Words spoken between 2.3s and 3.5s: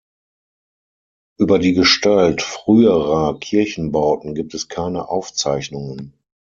früherer